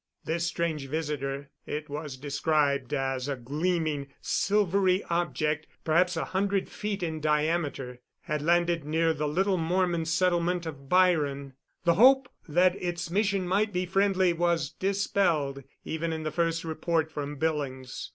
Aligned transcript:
This 0.25 0.47
strange 0.47 0.87
visitor 0.87 1.51
it 1.67 1.87
was 1.87 2.17
described 2.17 2.91
as 2.91 3.27
a 3.27 3.35
gleaming, 3.35 4.07
silvery 4.19 5.03
object 5.11 5.67
perhaps 5.83 6.17
a 6.17 6.25
hundred 6.25 6.69
feet 6.69 7.03
in 7.03 7.19
diameter 7.19 8.01
had 8.21 8.41
landed 8.41 8.83
near 8.83 9.13
the 9.13 9.27
little 9.27 9.57
Mormon 9.57 10.05
settlement 10.05 10.65
of 10.65 10.89
Byron. 10.89 11.53
The 11.83 11.93
hope 11.93 12.27
that 12.49 12.75
its 12.81 13.11
mission 13.11 13.47
might 13.47 13.71
be 13.71 13.85
friendly 13.85 14.33
was 14.33 14.71
dispelled 14.71 15.63
even 15.85 16.11
in 16.11 16.23
the 16.23 16.31
first 16.31 16.63
report 16.63 17.11
from 17.11 17.35
Billings. 17.35 18.09